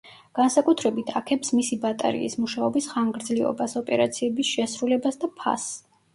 [0.37, 5.79] განსაკუთრებით აქებს მისი ბატარეის მუშაობის ხანგრძლივობას, ოპერაციების შესრულებას და ფასს.